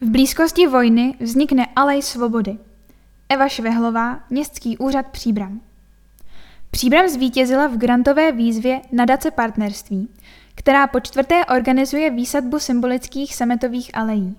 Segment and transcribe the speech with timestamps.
[0.00, 2.58] V blízkosti vojny vznikne Alej svobody.
[3.28, 5.60] Eva Švehlová, Městský úřad Příbram.
[6.70, 10.08] Příbram zvítězila v grantové výzvě Nadace partnerství,
[10.54, 14.36] která po čtvrté organizuje výsadbu symbolických sametových alejí.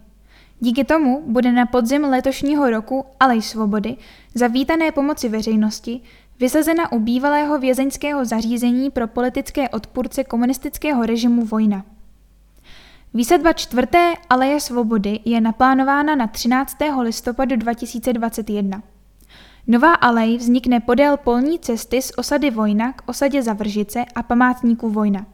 [0.60, 3.96] Díky tomu bude na podzim letošního roku Alej svobody
[4.36, 6.02] za vítané pomoci veřejnosti
[6.40, 11.86] vysazena u bývalého vězeňského zařízení pro politické odpůrce komunistického režimu Vojna.
[13.14, 16.78] Výsadba čtvrté Aleje svobody je naplánována na 13.
[17.02, 18.84] listopadu 2021.
[19.68, 25.26] Nová alej vznikne podél polní cesty z osady Vojna k osadě Zavržice a památníku Vojna.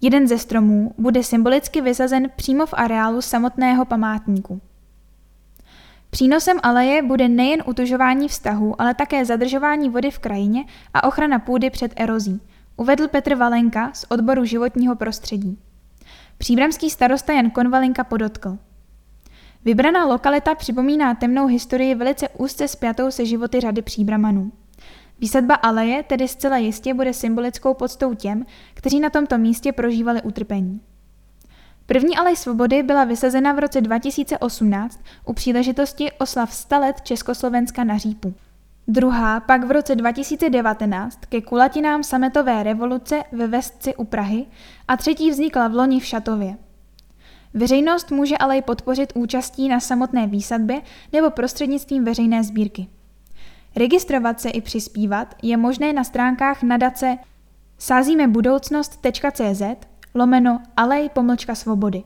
[0.00, 4.60] Jeden ze stromů bude symbolicky vysazen přímo v areálu samotného památníku.
[6.10, 10.64] Přínosem aleje bude nejen utužování vztahu, ale také zadržování vody v krajině
[10.94, 12.40] a ochrana půdy před erozí,
[12.76, 15.58] uvedl Petr Valenka z odboru životního prostředí.
[16.42, 18.58] Příbramský starosta Jan Konvalinka podotkl.
[19.64, 24.52] Vybraná lokalita připomíná temnou historii velice úzce spjatou se životy řady příbramanů.
[25.20, 30.80] Výsadba aleje tedy zcela jistě bude symbolickou podstou těm, kteří na tomto místě prožívali utrpení.
[31.86, 37.98] První alej svobody byla vysazena v roce 2018 u příležitosti oslav 100 let Československa na
[37.98, 38.34] Řípu.
[38.92, 44.46] Druhá pak v roce 2019 ke kulatinám sametové revoluce ve Vestci u Prahy
[44.88, 46.56] a třetí vznikla v loni v Šatově.
[47.54, 50.80] Veřejnost může ale podpořit účastí na samotné výsadbě
[51.12, 52.86] nebo prostřednictvím veřejné sbírky.
[53.76, 57.18] Registrovat se i přispívat je možné na stránkách nadace
[57.78, 59.62] sázímebudoucnost.cz
[60.14, 62.02] lomeno alej pomlčka svobody.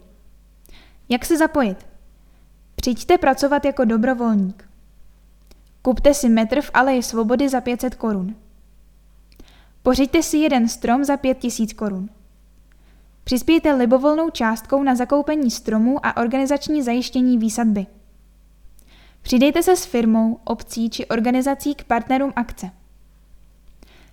[1.09, 1.87] Jak se zapojit?
[2.77, 4.66] Přijďte pracovat jako dobrovolník.
[5.87, 8.35] Kupte si metr v Aleji Svobody za 500 korun.
[9.83, 12.09] Pořiďte si jeden strom za 5000 korun.
[13.25, 17.87] Přispějte libovolnou částkou na zakoupení stromů a organizační zajištění výsadby.
[19.23, 22.71] Přidejte se s firmou, obcí či organizací k partnerům akce.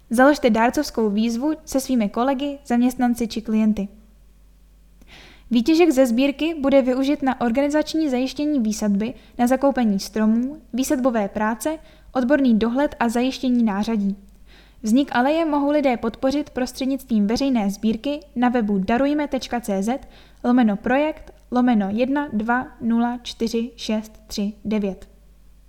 [0.10, 3.88] Založte dárcovskou výzvu se svými kolegy, zaměstnanci či klienty.
[5.52, 11.78] Výtěžek ze sbírky bude využit na organizační zajištění výsadby, na zakoupení stromů, výsadbové práce,
[12.14, 14.16] odborný dohled a zajištění nářadí.
[14.84, 19.90] Vznik aleje mohou lidé podpořit prostřednictvím veřejné sbírky na webu darujme.cz
[20.44, 25.13] lomeno projekt lomeno 1 2 0 4 6 3 9.